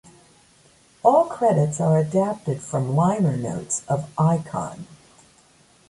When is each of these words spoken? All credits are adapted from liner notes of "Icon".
All 1.03 1.25
credits 1.25 1.79
are 1.79 1.99
adapted 1.99 2.59
from 2.63 2.95
liner 2.95 3.37
notes 3.37 3.83
of 3.87 4.09
"Icon". 4.17 4.87